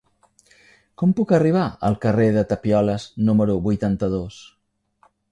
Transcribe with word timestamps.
Com 1.01 1.11
puc 1.17 1.33
arribar 1.37 1.65
al 1.89 1.97
carrer 2.05 2.25
de 2.37 2.43
Tapioles 2.53 3.05
número 3.27 3.57
vuitanta-dos? 3.67 4.39